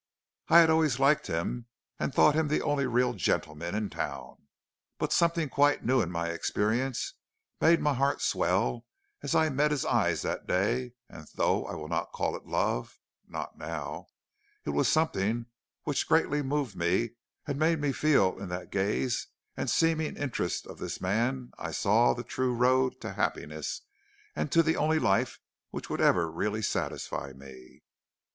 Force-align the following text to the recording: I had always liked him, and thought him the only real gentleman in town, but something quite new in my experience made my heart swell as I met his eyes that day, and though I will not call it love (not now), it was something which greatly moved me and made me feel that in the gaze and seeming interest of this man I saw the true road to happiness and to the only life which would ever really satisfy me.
I 0.47 0.61
had 0.61 0.71
always 0.71 0.97
liked 0.97 1.27
him, 1.27 1.67
and 1.99 2.11
thought 2.11 2.33
him 2.33 2.47
the 2.47 2.63
only 2.63 2.87
real 2.87 3.13
gentleman 3.13 3.75
in 3.75 3.87
town, 3.91 4.47
but 4.97 5.13
something 5.13 5.47
quite 5.47 5.85
new 5.85 6.01
in 6.01 6.09
my 6.09 6.29
experience 6.29 7.13
made 7.59 7.79
my 7.79 7.93
heart 7.93 8.19
swell 8.19 8.87
as 9.21 9.35
I 9.35 9.49
met 9.49 9.69
his 9.69 9.85
eyes 9.85 10.23
that 10.23 10.47
day, 10.47 10.93
and 11.07 11.27
though 11.35 11.67
I 11.67 11.75
will 11.75 11.87
not 11.87 12.13
call 12.13 12.35
it 12.35 12.47
love 12.47 12.99
(not 13.27 13.59
now), 13.59 14.07
it 14.65 14.71
was 14.71 14.87
something 14.87 15.45
which 15.83 16.07
greatly 16.07 16.41
moved 16.41 16.75
me 16.75 17.11
and 17.45 17.59
made 17.59 17.79
me 17.79 17.91
feel 17.91 18.31
that 18.31 18.41
in 18.41 18.49
the 18.49 18.65
gaze 18.65 19.27
and 19.55 19.69
seeming 19.69 20.17
interest 20.17 20.65
of 20.65 20.79
this 20.79 20.99
man 20.99 21.51
I 21.59 21.69
saw 21.69 22.15
the 22.15 22.23
true 22.23 22.55
road 22.55 22.99
to 23.01 23.13
happiness 23.13 23.81
and 24.35 24.51
to 24.51 24.63
the 24.63 24.77
only 24.77 24.97
life 24.97 25.37
which 25.69 25.91
would 25.91 26.01
ever 26.01 26.27
really 26.31 26.63
satisfy 26.63 27.33
me. 27.33 27.83